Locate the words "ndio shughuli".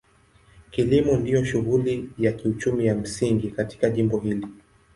1.17-2.09